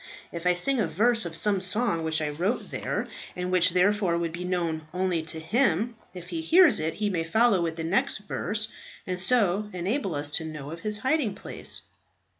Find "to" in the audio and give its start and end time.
5.21-5.39, 10.31-10.43